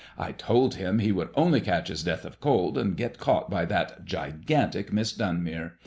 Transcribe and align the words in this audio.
I 0.17 0.31
told 0.31 0.73
him 0.73 0.97
he 0.97 1.11
would 1.11 1.29
only 1.35 1.61
catch 1.61 1.89
his 1.89 2.01
death 2.03 2.25
of 2.25 2.39
cold, 2.41 2.75
and 2.75 2.97
get 2.97 3.19
caught 3.19 3.51
by 3.51 3.65
that 3.65 4.03
gigantic 4.03 4.91
Miss 4.91 5.13
Dunmere. 5.13 5.73